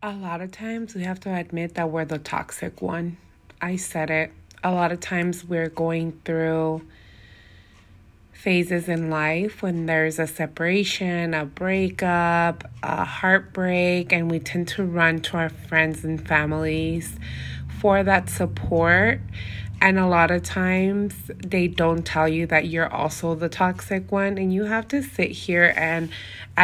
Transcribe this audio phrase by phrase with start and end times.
[0.00, 3.16] A lot of times we have to admit that we're the toxic one.
[3.60, 4.30] I said it.
[4.62, 6.82] A lot of times we're going through
[8.30, 14.84] phases in life when there's a separation, a breakup, a heartbreak, and we tend to
[14.84, 17.16] run to our friends and families
[17.80, 19.20] for that support.
[19.80, 24.38] And a lot of times they don't tell you that you're also the toxic one.
[24.38, 26.10] And you have to sit here and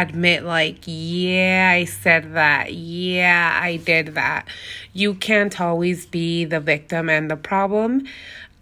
[0.00, 2.74] admit, like, yeah, I said that.
[2.74, 4.46] Yeah, I did that.
[4.92, 8.06] You can't always be the victim and the problem.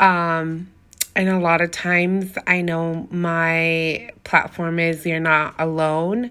[0.01, 0.69] Um,
[1.15, 6.31] and a lot of times I know my platform is you're not alone.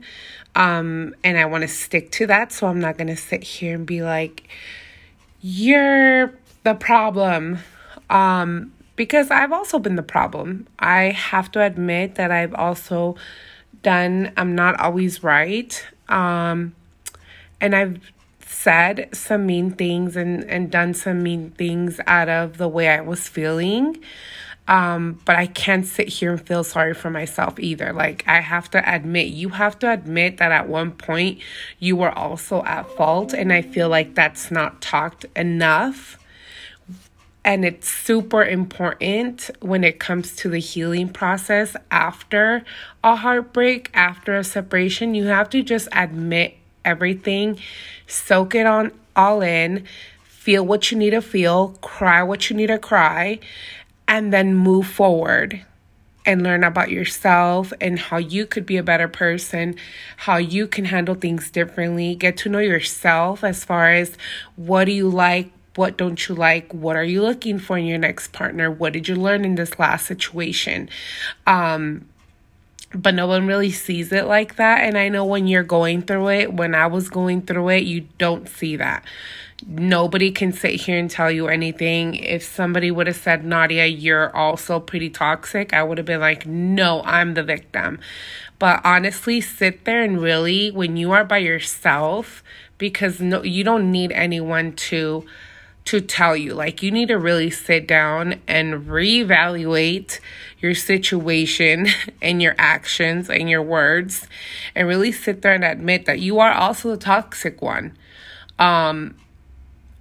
[0.55, 2.51] Um, and I want to stick to that.
[2.51, 4.47] So I'm not going to sit here and be like,
[5.41, 7.59] you're the problem
[8.09, 10.67] um, because I've also been the problem.
[10.79, 13.15] I have to admit that I've also
[13.83, 15.83] done, I'm not always right.
[16.09, 16.75] Um,
[17.59, 17.99] and I've
[18.45, 23.01] said some mean things and, and done some mean things out of the way I
[23.01, 24.01] was feeling.
[24.67, 27.91] Um, but I can't sit here and feel sorry for myself either.
[27.91, 31.39] Like, I have to admit, you have to admit that at one point
[31.79, 33.33] you were also at fault.
[33.33, 36.17] And I feel like that's not talked enough
[37.43, 42.63] and it's super important when it comes to the healing process after
[43.03, 45.15] a heartbreak, after a separation.
[45.15, 47.59] You have to just admit everything,
[48.05, 49.85] soak it on all in,
[50.23, 53.39] feel what you need to feel, cry what you need to cry,
[54.07, 55.65] and then move forward
[56.25, 59.75] and learn about yourself and how you could be a better person,
[60.17, 62.13] how you can handle things differently.
[62.13, 64.15] Get to know yourself as far as
[64.55, 66.73] what do you like, what don't you like?
[66.73, 68.69] What are you looking for in your next partner?
[68.69, 70.89] What did you learn in this last situation?
[71.47, 72.07] Um,
[72.93, 74.83] but no one really sees it like that.
[74.83, 78.07] And I know when you're going through it, when I was going through it, you
[78.17, 79.03] don't see that.
[79.65, 82.15] Nobody can sit here and tell you anything.
[82.15, 86.45] If somebody would have said, Nadia, you're also pretty toxic, I would have been like,
[86.45, 87.99] no, I'm the victim.
[88.59, 92.43] But honestly, sit there and really, when you are by yourself,
[92.77, 95.25] because no, you don't need anyone to
[95.85, 96.53] to tell you.
[96.53, 100.19] Like, you need to really sit down and reevaluate
[100.59, 101.87] your situation
[102.21, 104.27] and your actions and your words
[104.75, 107.97] and really sit there and admit that you are also the toxic one.
[108.59, 109.15] Um,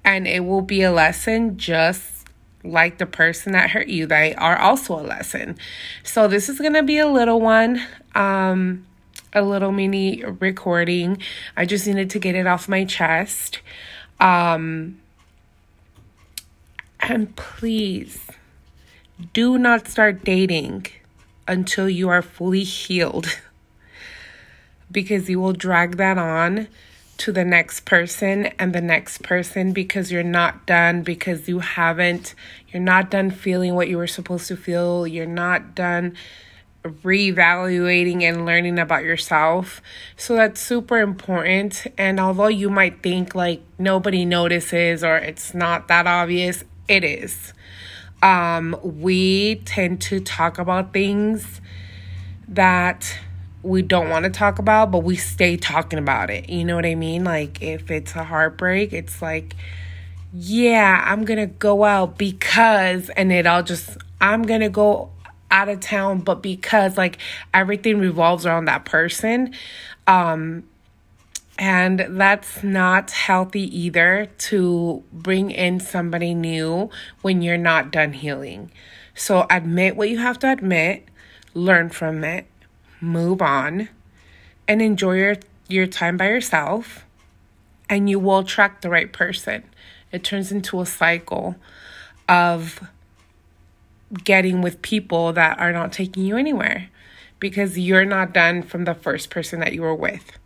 [0.04, 2.28] and it will be a lesson just
[2.62, 4.06] like the person that hurt you.
[4.06, 5.56] They are also a lesson.
[6.02, 7.82] So, this is going to be a little one.
[8.14, 8.86] Um,
[9.32, 11.18] a little mini recording.
[11.56, 13.60] I just needed to get it off my chest.
[14.18, 15.00] Um,
[17.00, 18.26] and please
[19.32, 20.86] do not start dating
[21.46, 23.26] until you are fully healed
[24.90, 26.68] because you will drag that on
[27.18, 32.34] to the next person and the next person because you're not done because you haven't
[32.68, 36.16] you're not done feeling what you were supposed to feel you're not done
[36.84, 39.82] reevaluating and learning about yourself.
[40.16, 41.86] So that's super important.
[41.98, 47.52] And although you might think like nobody notices or it's not that obvious, it is.
[48.22, 51.60] Um, we tend to talk about things
[52.48, 53.18] that
[53.62, 56.48] we don't want to talk about, but we stay talking about it.
[56.48, 57.24] You know what I mean?
[57.24, 59.54] Like if it's a heartbreak, it's like,
[60.32, 65.10] yeah, I'm gonna go out because, and it all just, I'm gonna go
[65.50, 67.18] out of town, but because like
[67.52, 69.54] everything revolves around that person.
[70.06, 70.64] Um,
[71.60, 76.88] and that's not healthy either to bring in somebody new
[77.20, 78.72] when you're not done healing.
[79.14, 81.04] So admit what you have to admit,
[81.52, 82.46] learn from it,
[83.02, 83.90] move on,
[84.66, 85.36] and enjoy your,
[85.68, 87.04] your time by yourself.
[87.90, 89.62] And you will attract the right person.
[90.12, 91.56] It turns into a cycle
[92.26, 92.82] of
[94.24, 96.88] getting with people that are not taking you anywhere
[97.38, 100.39] because you're not done from the first person that you were with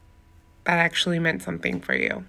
[0.65, 2.25] that actually meant something for you.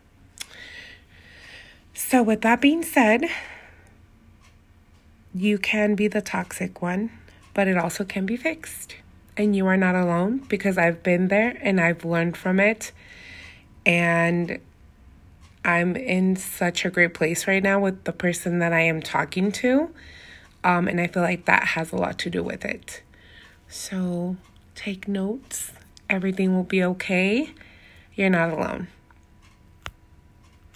[1.93, 3.25] So, with that being said,
[5.33, 7.11] you can be the toxic one,
[7.53, 8.95] but it also can be fixed.
[9.37, 12.91] And you are not alone because I've been there and I've learned from it.
[13.85, 14.59] And
[15.65, 19.51] I'm in such a great place right now with the person that I am talking
[19.53, 19.89] to.
[20.63, 23.01] Um, and I feel like that has a lot to do with it.
[23.67, 24.37] So
[24.73, 25.71] take notes,
[26.09, 27.53] everything will be okay.
[28.15, 28.87] You're not alone.